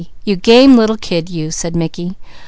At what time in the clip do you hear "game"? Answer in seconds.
0.35-0.77